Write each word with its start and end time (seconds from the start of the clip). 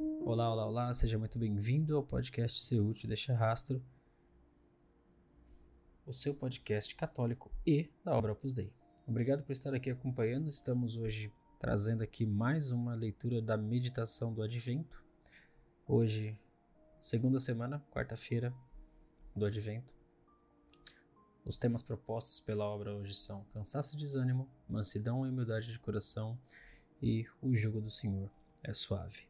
Olá, 0.00 0.50
olá, 0.50 0.66
olá, 0.66 0.94
seja 0.94 1.18
muito 1.18 1.38
bem-vindo 1.38 1.94
ao 1.94 2.02
podcast 2.02 2.58
Ser 2.58 2.80
Útil 2.80 3.06
Deixa 3.06 3.34
Rastro, 3.34 3.84
o 6.06 6.12
seu 6.12 6.34
podcast 6.34 6.94
católico 6.94 7.52
e 7.66 7.90
da 8.02 8.16
obra 8.16 8.32
Opus 8.32 8.54
Dei. 8.54 8.72
Obrigado 9.06 9.44
por 9.44 9.52
estar 9.52 9.74
aqui 9.74 9.90
acompanhando. 9.90 10.48
Estamos 10.48 10.96
hoje 10.96 11.30
trazendo 11.58 12.02
aqui 12.02 12.24
mais 12.24 12.70
uma 12.70 12.94
leitura 12.94 13.42
da 13.42 13.58
meditação 13.58 14.32
do 14.32 14.40
Advento. 14.40 15.04
Hoje, 15.86 16.38
segunda 16.98 17.38
semana, 17.38 17.84
quarta-feira 17.90 18.54
do 19.36 19.44
Advento. 19.44 19.92
Os 21.44 21.58
temas 21.58 21.82
propostos 21.82 22.40
pela 22.40 22.64
obra 22.64 22.94
hoje 22.94 23.12
são 23.12 23.44
cansaço 23.52 23.96
e 23.96 23.98
desânimo, 23.98 24.48
mansidão 24.66 25.26
e 25.26 25.28
humildade 25.28 25.70
de 25.70 25.78
coração 25.78 26.38
e 27.02 27.26
o 27.42 27.54
jugo 27.54 27.82
do 27.82 27.90
Senhor 27.90 28.30
é 28.62 28.72
suave. 28.72 29.29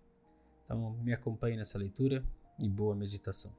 Então, 0.70 0.92
me 1.02 1.12
acompanhe 1.12 1.56
nessa 1.56 1.76
leitura 1.76 2.24
e 2.62 2.68
boa 2.68 2.94
meditação. 2.94 3.52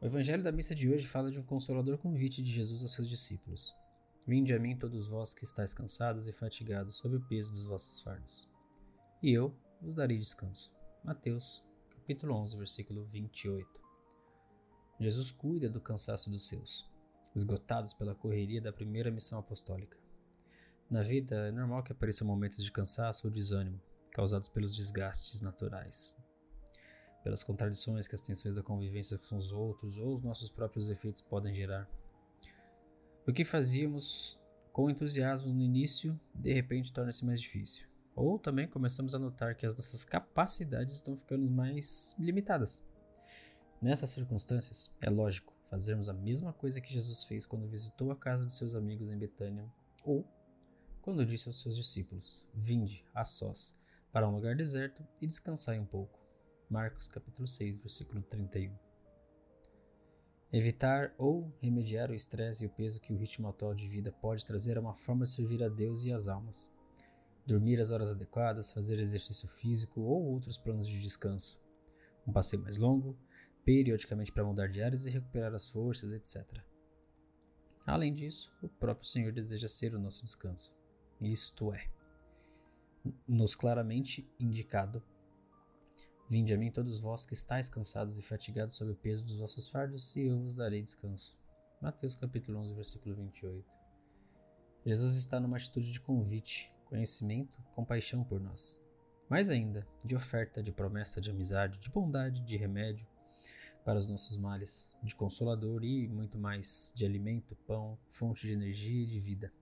O 0.00 0.06
Evangelho 0.06 0.42
da 0.42 0.50
missa 0.50 0.74
de 0.74 0.90
hoje 0.90 1.06
fala 1.06 1.30
de 1.30 1.38
um 1.38 1.42
consolador 1.42 1.98
convite 1.98 2.40
de 2.40 2.50
Jesus 2.50 2.80
aos 2.80 2.94
seus 2.94 3.06
discípulos. 3.06 3.76
Vinde 4.26 4.54
a 4.54 4.58
mim 4.58 4.78
todos 4.78 5.06
vós 5.06 5.34
que 5.34 5.44
estáis 5.44 5.74
cansados 5.74 6.26
e 6.26 6.32
fatigados 6.32 6.96
sob 6.96 7.16
o 7.16 7.20
peso 7.20 7.52
dos 7.52 7.66
vossos 7.66 8.00
fardos, 8.00 8.48
e 9.22 9.30
eu 9.30 9.54
vos 9.78 9.92
darei 9.92 10.16
descanso. 10.16 10.72
Mateus, 11.04 11.68
capítulo 11.90 12.34
11, 12.36 12.56
versículo 12.56 13.04
28. 13.04 13.68
Jesus 14.98 15.30
cuida 15.30 15.68
do 15.68 15.82
cansaço 15.82 16.30
dos 16.30 16.48
seus, 16.48 16.90
esgotados 17.36 17.92
pela 17.92 18.14
correria 18.14 18.62
da 18.62 18.72
primeira 18.72 19.10
missão 19.10 19.38
apostólica. 19.38 19.98
Na 20.90 21.02
vida, 21.02 21.48
é 21.48 21.52
normal 21.52 21.82
que 21.82 21.92
apareçam 21.92 22.26
momentos 22.26 22.64
de 22.64 22.72
cansaço 22.72 23.26
ou 23.26 23.30
desânimo, 23.30 23.78
causados 24.10 24.48
pelos 24.48 24.74
desgastes 24.74 25.40
naturais, 25.40 26.16
pelas 27.22 27.42
contradições 27.42 28.08
que 28.08 28.14
as 28.14 28.20
tensões 28.20 28.54
da 28.54 28.62
convivência 28.62 29.18
com 29.18 29.36
os 29.36 29.52
outros 29.52 29.98
ou 29.98 30.14
os 30.14 30.22
nossos 30.22 30.50
próprios 30.50 30.88
efeitos 30.88 31.20
podem 31.22 31.54
gerar. 31.54 31.88
O 33.26 33.32
que 33.32 33.44
fazíamos 33.44 34.40
com 34.72 34.88
entusiasmo 34.88 35.52
no 35.52 35.60
início, 35.60 36.18
de 36.34 36.52
repente 36.52 36.92
torna-se 36.92 37.24
mais 37.26 37.40
difícil. 37.40 37.88
Ou 38.14 38.38
também 38.38 38.66
começamos 38.66 39.14
a 39.14 39.18
notar 39.18 39.54
que 39.54 39.66
as 39.66 39.74
nossas 39.76 40.04
capacidades 40.04 40.96
estão 40.96 41.16
ficando 41.16 41.48
mais 41.50 42.14
limitadas. 42.18 42.84
Nessas 43.80 44.10
circunstâncias, 44.10 44.90
é 45.00 45.08
lógico 45.08 45.54
fazermos 45.64 46.08
a 46.08 46.12
mesma 46.12 46.52
coisa 46.52 46.80
que 46.80 46.92
Jesus 46.92 47.22
fez 47.24 47.46
quando 47.46 47.68
visitou 47.68 48.10
a 48.10 48.16
casa 48.16 48.44
dos 48.44 48.56
seus 48.56 48.74
amigos 48.74 49.08
em 49.08 49.16
Betânia, 49.16 49.70
ou 50.04 50.26
quando 51.00 51.24
disse 51.24 51.48
aos 51.48 51.60
seus 51.60 51.76
discípulos: 51.76 52.44
Vinde 52.52 53.04
a 53.14 53.24
sós 53.24 53.77
para 54.12 54.28
um 54.28 54.34
lugar 54.34 54.56
deserto 54.56 55.06
e 55.20 55.26
descansai 55.26 55.78
um 55.78 55.86
pouco. 55.86 56.18
Marcos 56.68 57.08
capítulo 57.08 57.46
6, 57.46 57.78
versículo 57.78 58.22
31. 58.22 58.74
Evitar 60.50 61.14
ou 61.18 61.52
remediar 61.60 62.10
o 62.10 62.14
estresse 62.14 62.64
e 62.64 62.66
o 62.66 62.70
peso 62.70 63.00
que 63.00 63.12
o 63.12 63.16
ritmo 63.16 63.48
atual 63.48 63.74
de 63.74 63.86
vida 63.86 64.10
pode 64.10 64.46
trazer 64.46 64.76
é 64.76 64.80
uma 64.80 64.94
forma 64.94 65.24
de 65.24 65.30
servir 65.30 65.62
a 65.62 65.68
Deus 65.68 66.04
e 66.04 66.12
as 66.12 66.26
almas. 66.26 66.72
Dormir 67.46 67.80
as 67.80 67.90
horas 67.90 68.10
adequadas, 68.10 68.72
fazer 68.72 68.98
exercício 68.98 69.48
físico 69.48 70.00
ou 70.00 70.24
outros 70.24 70.56
planos 70.56 70.86
de 70.86 71.00
descanso. 71.00 71.60
Um 72.26 72.32
passeio 72.32 72.62
mais 72.62 72.78
longo, 72.78 73.18
periodicamente 73.62 74.32
para 74.32 74.44
mudar 74.44 74.68
de 74.68 74.82
áreas 74.82 75.04
e 75.04 75.10
recuperar 75.10 75.54
as 75.54 75.68
forças, 75.68 76.12
etc. 76.12 76.62
Além 77.86 78.14
disso, 78.14 78.50
o 78.62 78.68
próprio 78.68 79.08
Senhor 79.08 79.32
deseja 79.32 79.68
ser 79.68 79.94
o 79.94 79.98
nosso 79.98 80.22
descanso. 80.22 80.74
Isto 81.20 81.72
é, 81.72 81.88
nos 83.26 83.54
claramente 83.54 84.28
indicado: 84.38 85.02
Vinde 86.28 86.52
a 86.52 86.58
mim 86.58 86.70
todos 86.70 87.00
vós 87.00 87.24
que 87.24 87.34
estáis 87.34 87.68
cansados 87.68 88.18
e 88.18 88.22
fatigados 88.22 88.74
sob 88.74 88.92
o 88.92 88.96
peso 88.96 89.24
dos 89.24 89.36
vossos 89.36 89.66
fardos, 89.66 90.14
e 90.16 90.26
eu 90.26 90.38
vos 90.38 90.54
darei 90.54 90.82
descanso. 90.82 91.38
Mateus 91.80 92.14
capítulo 92.14 92.58
11, 92.58 92.74
versículo 92.74 93.14
28. 93.14 93.64
Jesus 94.84 95.16
está 95.16 95.40
numa 95.40 95.56
atitude 95.56 95.92
de 95.92 96.00
convite, 96.00 96.72
conhecimento, 96.86 97.62
compaixão 97.72 98.24
por 98.24 98.40
nós. 98.40 98.82
Mais 99.28 99.50
ainda, 99.50 99.86
de 100.04 100.16
oferta, 100.16 100.62
de 100.62 100.72
promessa, 100.72 101.20
de 101.20 101.30
amizade, 101.30 101.78
de 101.78 101.90
bondade, 101.90 102.42
de 102.42 102.56
remédio 102.56 103.06
para 103.84 103.98
os 103.98 104.08
nossos 104.08 104.36
males, 104.36 104.90
de 105.02 105.14
consolador 105.14 105.82
e 105.82 106.08
muito 106.08 106.38
mais, 106.38 106.92
de 106.94 107.06
alimento, 107.06 107.56
pão, 107.66 107.98
fonte 108.10 108.46
de 108.46 108.52
energia 108.52 109.02
e 109.02 109.06
de 109.06 109.18
vida. 109.18 109.52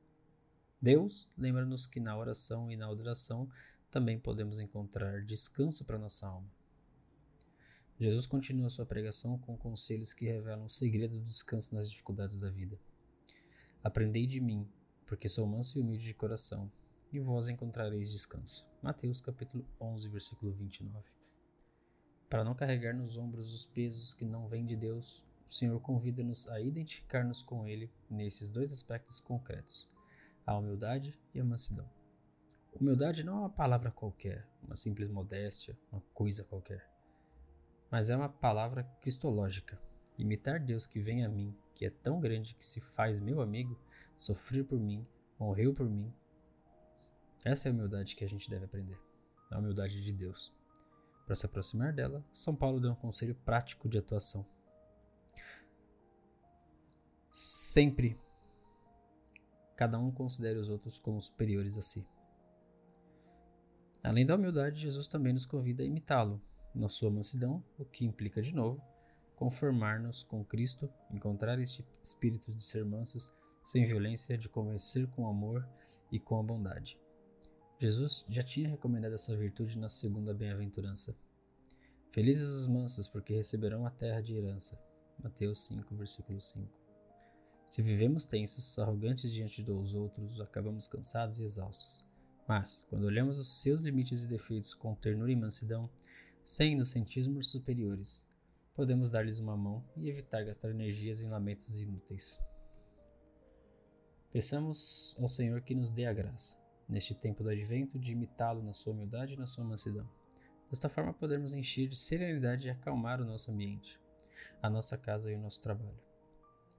Deus 0.87 1.29
lembra-nos 1.37 1.85
que 1.85 1.99
na 1.99 2.17
oração 2.17 2.71
e 2.71 2.77
na 2.77 2.87
adoração 2.87 3.51
também 3.91 4.21
podemos 4.21 4.61
encontrar 4.61 5.25
descanso 5.25 5.85
para 5.85 5.99
nossa 5.99 6.29
alma. 6.29 6.49
Jesus 7.99 8.25
continua 8.25 8.71
sua 8.71 8.87
pregação 8.87 9.37
com 9.37 9.57
conselhos 9.57 10.13
que 10.13 10.27
revelam 10.27 10.67
o 10.67 10.71
segredo 10.71 11.19
do 11.19 11.25
descanso 11.25 11.75
nas 11.75 11.91
dificuldades 11.91 12.39
da 12.39 12.51
vida. 12.51 12.79
Aprendei 13.83 14.29
de 14.29 14.41
mim, 14.41 14.65
porque 15.07 15.29
sou 15.29 15.45
manso 15.45 15.77
e 15.77 15.83
humilde 15.83 16.05
de 16.05 16.15
coração, 16.15 16.71
e 17.13 17.19
vós 17.19 17.49
encontrareis 17.49 18.13
descanso. 18.13 18.65
Mateus 18.81 19.21
capítulo 19.21 19.67
11, 19.81 20.09
versículo 20.09 20.53
29. 20.53 21.05
Para 22.31 22.45
não 22.45 22.55
carregar 22.55 22.95
nos 22.95 23.17
ombros 23.17 23.53
os 23.53 23.67
pesos 23.67 24.15
que 24.15 24.25
não 24.25 24.47
vêm 24.47 24.65
de 24.65 24.77
Deus, 24.77 25.27
o 25.49 25.53
Senhor 25.53 25.81
convida-nos 25.81 26.47
a 26.47 26.61
identificar-nos 26.61 27.43
com 27.43 27.67
Ele 27.67 27.91
nesses 28.09 28.53
dois 28.53 28.73
aspectos 28.73 29.19
concretos 29.19 29.96
a 30.47 30.57
humildade 30.57 31.21
e 31.35 31.41
a 31.41 31.45
mansidão. 31.45 31.91
Humildade 32.73 33.25
não 33.25 33.39
é 33.39 33.41
uma 33.41 33.51
palavra 33.51 33.91
qualquer, 33.91 34.47
uma 34.63 34.77
simples 34.77 35.09
modéstia, 35.09 35.77
uma 35.91 36.01
coisa 36.15 36.45
qualquer, 36.45 36.89
mas 37.91 38.11
é 38.11 38.17
uma 38.17 38.29
palavra 38.29 38.85
cristológica. 39.01 39.81
Imitar 40.17 40.61
Deus 40.61 40.87
que 40.87 41.01
vem 41.01 41.25
a 41.25 41.29
mim, 41.29 41.55
que 41.75 41.85
é 41.85 41.91
tão 41.91 42.21
grande 42.21 42.55
que 42.55 42.65
se 42.65 42.81
faz 42.81 43.19
meu 43.21 43.41
amigo, 43.41 43.79
sofrer 44.17 44.65
por 44.65 44.79
mim, 44.79 45.07
morreu 45.39 45.75
por 45.75 45.89
mim. 45.89 46.13
Essa 47.45 47.69
é 47.69 47.71
a 47.71 47.75
humildade 47.75 48.15
que 48.15 48.25
a 48.25 48.29
gente 48.29 48.49
deve 48.49 48.65
aprender, 48.65 48.99
a 49.51 49.59
humildade 49.59 50.03
de 50.03 50.13
Deus. 50.13 50.55
Para 51.27 51.35
se 51.35 51.45
aproximar 51.45 51.93
dela, 51.93 52.25
São 52.33 52.55
Paulo 52.55 52.81
deu 52.81 52.93
um 52.93 52.97
conselho 52.97 53.35
prático 53.35 53.89
de 53.89 53.99
atuação. 53.99 54.47
Sempre 57.31 58.19
cada 59.77 59.99
um 59.99 60.11
considere 60.11 60.59
os 60.59 60.69
outros 60.69 60.99
como 60.99 61.21
superiores 61.21 61.77
a 61.77 61.83
si. 61.83 62.07
Além 64.03 64.25
da 64.25 64.37
humildade, 64.37 64.81
Jesus 64.81 65.09
também 65.09 65.33
nos 65.33 65.45
convida 65.45 65.83
a 65.83 65.87
imitá-lo 65.87 66.41
na 66.75 66.89
sua 66.89 67.11
mansidão, 67.11 67.63
o 67.79 67.85
que 67.85 68.05
implica, 68.05 68.41
de 68.41 68.55
novo, 68.55 68.81
conformar-nos 69.35 70.23
com 70.23 70.45
Cristo, 70.45 70.89
encontrar 71.11 71.59
este 71.59 71.85
espírito 72.03 72.53
de 72.53 72.65
ser 72.65 72.85
mansos, 72.85 73.33
sem 73.65 73.85
violência, 73.85 74.39
de 74.39 74.49
convencer 74.49 75.07
com 75.09 75.29
amor 75.29 75.67
e 76.11 76.19
com 76.19 76.39
a 76.39 76.43
bondade. 76.43 76.99
Jesus 77.79 78.25
já 78.29 78.43
tinha 78.43 78.69
recomendado 78.69 79.15
essa 79.15 79.37
virtude 79.37 79.79
na 79.79 79.89
segunda 79.89 80.33
bem-aventurança. 80.33 81.19
Felizes 82.11 82.49
os 82.49 82.67
mansos, 82.67 83.07
porque 83.07 83.35
receberão 83.35 83.85
a 83.85 83.91
terra 83.91 84.23
de 84.23 84.35
herança. 84.35 84.81
Mateus 85.23 85.67
5, 85.67 85.95
versículo 85.95 86.41
5. 86.41 86.86
Se 87.67 87.83
vivemos 87.83 88.25
tensos, 88.25 88.79
arrogantes 88.79 89.33
diante 89.33 89.61
dos 89.61 89.93
outros, 89.93 90.41
acabamos 90.41 90.87
cansados 90.87 91.39
e 91.39 91.43
exaustos. 91.43 92.05
Mas, 92.47 92.87
quando 92.89 93.05
olhamos 93.05 93.41
os 93.41 93.61
seus 93.61 93.81
limites 93.81 94.23
e 94.23 94.29
defeitos 94.29 94.73
com 94.73 94.95
ternura 94.95 95.33
e 95.33 95.37
mansidão, 95.37 95.91
sem 96.45 96.77
nos 96.77 96.91
sentirmos 96.91 97.51
superiores, 97.51 98.31
podemos 98.73 99.11
dar-lhes 99.11 99.41
uma 99.41 99.57
mão 99.57 99.85
e 99.97 100.09
evitar 100.09 100.45
gastar 100.45 100.71
energias 100.71 101.23
em 101.23 101.29
lamentos 101.29 101.77
inúteis. 101.77 102.39
Peçamos 104.31 105.17
ao 105.19 105.29
Senhor 105.29 105.61
que 105.63 105.75
nos 105.75 105.91
dê 105.91 106.07
a 106.07 106.13
graça, 106.13 106.57
neste 106.89 107.17
tempo 107.17 107.43
do 107.43 107.51
advento, 107.51 107.99
de 107.99 108.13
imitá-lo 108.13 108.63
na 108.63 108.73
sua 108.73 108.93
humildade 108.93 109.35
e 109.35 109.37
na 109.37 109.47
sua 109.47 109.65
mansidão. 109.65 110.09
Desta 110.71 110.89
forma, 110.89 111.13
podemos 111.13 111.53
encher 111.53 111.89
de 111.89 111.97
serenidade 111.97 112.69
e 112.69 112.71
acalmar 112.71 113.21
o 113.21 113.25
nosso 113.25 113.51
ambiente, 113.51 113.99
a 114.63 114.71
nossa 114.71 114.97
casa 114.97 115.33
e 115.33 115.35
o 115.35 115.41
nosso 115.41 115.61
trabalho. 115.61 116.06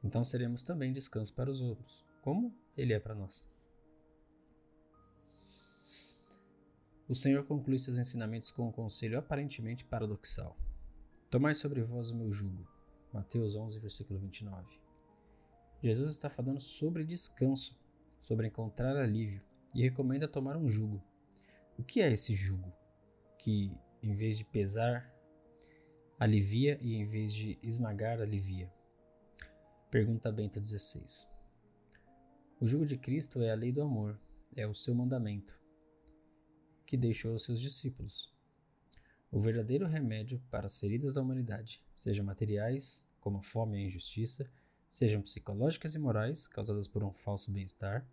Então 0.08 0.24
seremos 0.24 0.64
também 0.64 0.94
descanso 0.94 1.36
para 1.36 1.52
os 1.52 1.60
outros, 1.60 2.06
como 2.22 2.58
Ele 2.78 2.94
é 2.94 3.00
para 3.00 3.14
nós. 3.14 3.52
O 7.10 7.14
Senhor 7.14 7.44
conclui 7.46 7.78
seus 7.78 7.98
ensinamentos 7.98 8.50
com 8.50 8.70
um 8.70 8.72
conselho 8.72 9.20
aparentemente 9.20 9.84
paradoxal: 9.84 10.58
Tomai 11.30 11.54
sobre 11.54 11.84
vós 11.84 12.10
o 12.10 12.16
meu 12.16 12.32
jugo. 12.32 12.66
Mateus 13.12 13.54
11, 13.54 13.82
versículo 13.82 14.18
29. 14.18 14.80
Jesus 15.84 16.12
está 16.12 16.30
falando 16.30 16.62
sobre 16.62 17.04
descanso, 17.04 17.78
sobre 18.22 18.48
encontrar 18.48 18.96
alívio, 18.96 19.44
e 19.76 19.82
recomenda 19.82 20.26
tomar 20.26 20.56
um 20.56 20.70
jugo. 20.70 21.04
O 21.78 21.84
que 21.84 22.00
é 22.00 22.10
esse 22.10 22.34
jugo? 22.34 22.72
Que, 23.38 23.74
em 24.02 24.14
vez 24.14 24.38
de 24.38 24.46
pesar, 24.46 25.14
alivia 26.18 26.80
e 26.82 26.96
em 26.96 27.06
vez 27.06 27.34
de 27.34 27.60
esmagar, 27.62 28.22
alivia. 28.22 28.72
Pergunta 29.90 30.30
Bento 30.34 30.60
16. 30.60 31.34
O 32.60 32.68
jugo 32.68 32.86
de 32.86 32.98
Cristo 32.98 33.42
é 33.42 33.52
a 33.52 33.56
lei 33.56 33.72
do 33.72 33.82
amor, 33.82 34.20
é 34.54 34.68
o 34.68 34.74
seu 34.74 34.94
mandamento, 34.94 35.58
que 36.86 36.98
deixou 36.98 37.32
aos 37.32 37.46
seus 37.46 37.62
discípulos. 37.62 38.30
O 39.32 39.40
verdadeiro 39.40 39.88
remédio 39.88 40.44
para 40.52 40.66
as 40.66 40.78
feridas 40.78 41.14
da 41.14 41.22
humanidade, 41.22 41.82
sejam 41.96 42.26
materiais, 42.26 43.10
como 43.22 43.38
a 43.38 43.42
fome 43.42 43.78
e 43.78 43.86
a 43.86 43.88
injustiça, 43.88 44.52
sejam 44.90 45.22
psicológicas 45.22 45.96
e 45.96 46.00
morais, 46.00 46.50
causadas 46.50 46.86
por 46.86 47.02
um 47.02 47.14
falso 47.14 47.50
bem-estar, 47.50 48.06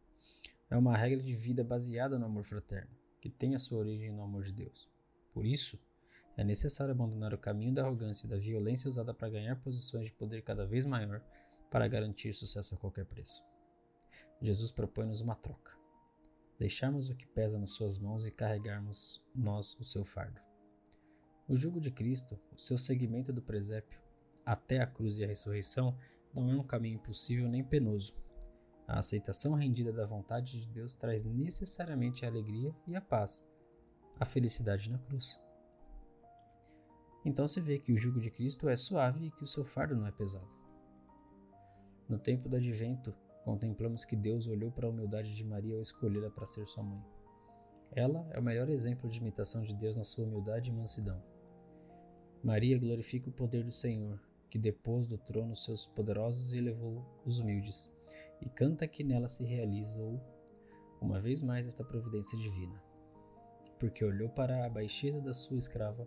é 0.71 0.77
uma 0.77 0.97
regra 0.97 1.19
de 1.19 1.35
vida 1.35 1.65
baseada 1.65 2.21
no 2.21 2.27
amor 2.27 2.45
fraterno, 2.45 2.97
que 3.21 3.29
tem 3.29 3.57
a 3.57 3.59
sua 3.59 3.79
origem 3.79 4.13
no 4.13 4.23
amor 4.23 4.45
de 4.45 4.53
Deus. 4.53 4.89
Por 5.33 5.45
isso, 5.45 5.77
é 6.37 6.45
necessário 6.45 6.93
abandonar 6.93 7.35
o 7.35 7.39
caminho 7.39 7.75
da 7.75 7.83
arrogância 7.83 8.29
e 8.29 8.31
da 8.31 8.37
violência 8.37 8.89
usada 8.89 9.13
para 9.13 9.31
ganhar 9.31 9.57
posições 9.57 10.07
de 10.07 10.13
poder 10.13 10.43
cada 10.43 10.65
vez 10.65 10.87
maior 10.87 11.21
para 11.75 11.89
garantir 11.89 12.33
sucesso 12.33 12.77
a 12.77 12.79
qualquer 12.79 13.05
preço. 13.05 13.45
Jesus 14.41 14.71
propõe-nos 14.71 15.21
uma 15.21 15.35
troca. 15.35 15.77
Deixarmos 16.57 17.09
o 17.09 17.17
que 17.17 17.27
pesa 17.27 17.59
nas 17.59 17.71
suas 17.71 17.99
mãos 17.99 18.25
e 18.25 18.31
carregarmos 18.31 19.27
nós 19.35 19.77
o 19.81 19.83
seu 19.83 20.05
fardo. 20.05 20.41
O 21.49 21.57
jugo 21.57 21.81
de 21.81 21.91
Cristo, 21.91 22.39
o 22.57 22.61
seu 22.61 22.79
seguimento 22.79 23.33
do 23.33 23.43
presépio, 23.43 24.01
até 24.47 24.79
a 24.79 24.87
cruz 24.87 25.19
e 25.19 25.25
a 25.25 25.27
ressurreição, 25.27 25.99
não 26.33 26.49
é 26.49 26.55
um 26.55 26.63
caminho 26.63 26.95
impossível 26.95 27.49
nem 27.49 27.65
penoso. 27.65 28.15
A 28.87 29.01
aceitação 29.01 29.55
rendida 29.55 29.93
da 29.93 30.07
vontade 30.07 30.61
de 30.61 30.69
Deus 30.69 30.95
traz 30.95 31.25
necessariamente 31.25 32.25
a 32.25 32.29
alegria 32.29 32.73
e 32.87 32.95
a 32.95 33.01
paz, 33.01 33.53
a 34.21 34.25
felicidade 34.25 34.89
na 34.89 34.99
cruz. 35.01 35.41
Então 37.25 37.49
se 37.49 37.61
vê 37.61 37.81
que 37.81 37.93
o 37.93 37.99
jugo 37.99 38.21
de 38.21 38.31
Cristo 38.31 38.69
é 38.69 38.77
suave 38.77 39.27
e 39.27 39.31
que 39.33 39.43
o 39.43 39.47
seu 39.49 39.65
fardo 39.65 39.97
não 39.97 40.07
é 40.07 40.13
pesado. 40.13 40.63
No 42.09 42.19
tempo 42.19 42.49
do 42.49 42.57
advento, 42.57 43.15
contemplamos 43.45 44.05
que 44.05 44.15
Deus 44.15 44.47
olhou 44.47 44.71
para 44.71 44.87
a 44.87 44.91
humildade 44.91 45.35
de 45.35 45.45
Maria 45.45 45.75
ao 45.75 45.81
escolhê-la 45.81 46.31
para 46.31 46.47
ser 46.47 46.67
sua 46.67 46.83
mãe. 46.83 47.03
Ela 47.93 48.27
é 48.33 48.39
o 48.39 48.43
melhor 48.43 48.69
exemplo 48.69 49.09
de 49.09 49.19
imitação 49.19 49.63
de 49.63 49.75
Deus 49.75 49.97
na 49.97 50.05
sua 50.05 50.25
humildade 50.25 50.71
e 50.71 50.73
mansidão. 50.73 51.23
Maria 52.43 52.79
glorifica 52.79 53.31
o 53.31 53.33
poder 53.33 53.65
do 53.65 53.73
Senhor, 53.73 54.21
que 54.51 54.59
depôs 54.59 55.07
do 55.07 55.17
trono 55.17 55.55
seus 55.55 55.87
poderosos 55.87 56.53
e 56.53 56.59
elevou 56.59 57.05
os 57.25 57.39
humildes, 57.39 57.91
e 58.41 58.51
canta 58.51 58.87
que 58.87 59.03
nela 59.03 59.29
se 59.29 59.45
realizou 59.45 60.21
uma 61.01 61.21
vez 61.21 61.41
mais 61.43 61.67
esta 61.67 61.85
providência 61.85 62.39
divina. 62.39 62.83
Porque 63.79 64.05
olhou 64.05 64.29
para 64.29 64.67
a 64.67 64.69
baixeza 64.69 65.21
da 65.21 65.33
sua 65.33 65.59
escrava, 65.59 66.07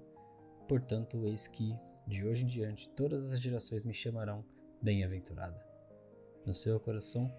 portanto, 0.68 1.26
eis 1.26 1.48
que, 1.48 1.76
de 2.06 2.24
hoje 2.26 2.44
em 2.44 2.48
diante, 2.48 2.90
todas 2.90 3.32
as 3.32 3.42
gerações 3.42 3.84
me 3.84 3.94
chamarão 3.94 4.46
bem-aventurada. 4.82 5.67
No 6.48 6.54
seu 6.54 6.80
coração, 6.80 7.30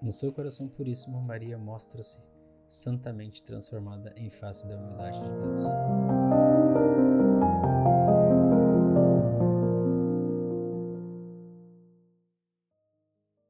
no 0.00 0.10
seu 0.10 0.32
coração 0.32 0.66
puríssimo, 0.66 1.20
Maria 1.20 1.58
mostra-se 1.58 2.24
santamente 2.66 3.42
transformada 3.42 4.10
em 4.16 4.30
face 4.30 4.66
da 4.66 4.74
humildade 4.74 5.20
de 5.20 5.28
Deus. 5.28 5.64